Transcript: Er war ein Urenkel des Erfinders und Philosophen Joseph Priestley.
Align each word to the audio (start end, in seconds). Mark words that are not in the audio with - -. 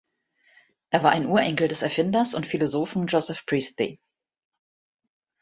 Er 0.89 1.03
war 1.03 1.11
ein 1.11 1.27
Urenkel 1.27 1.67
des 1.67 1.83
Erfinders 1.83 2.33
und 2.33 2.47
Philosophen 2.47 3.05
Joseph 3.05 3.45
Priestley. 3.45 3.99